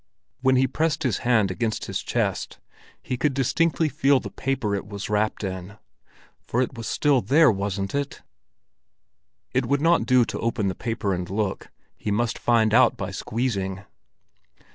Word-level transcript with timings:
When 0.41 0.55
he 0.55 0.65
pressed 0.65 1.03
his 1.03 1.19
hand 1.19 1.51
against 1.51 1.85
his 1.85 2.01
chest, 2.01 2.57
he 3.03 3.17
could 3.17 3.35
distinctly 3.35 3.87
feel 3.87 4.19
the 4.19 4.31
paper 4.31 4.73
it 4.73 4.87
was 4.87 5.11
wrapped 5.11 5.43
in. 5.43 5.77
For 6.41 6.59
it 6.63 6.75
was 6.75 6.87
still 6.87 7.21
there, 7.21 7.51
wasn't 7.51 7.93
it? 7.93 8.23
It 9.53 9.67
would 9.67 9.79
not 9.79 10.07
do 10.07 10.25
to 10.25 10.39
open 10.39 10.69
the 10.69 10.73
paper 10.73 11.13
and 11.13 11.29
look; 11.29 11.69
he 11.95 12.09
must 12.09 12.39
find 12.39 12.73
out 12.73 12.97
by 12.97 13.11
squeezing. 13.11 13.83